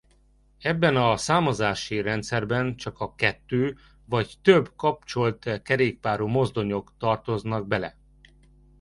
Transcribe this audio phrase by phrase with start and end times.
[0.59, 7.97] Ebben a számozási rendszerben csak a kettő vagy több kapcsolt kerékpárú mozdonyok tartoztak bele.